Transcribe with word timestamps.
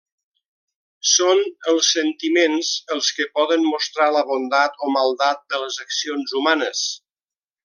Són 1.09 1.41
els 1.73 1.89
sentiments 1.97 2.71
els 2.97 3.11
que 3.19 3.29
poden 3.35 3.69
mostrar 3.75 4.09
la 4.19 4.25
bondat 4.33 4.83
o 4.89 4.93
maldat 4.99 5.47
de 5.53 5.65
les 5.67 5.81
accions 5.89 6.35
humanes. 6.43 6.87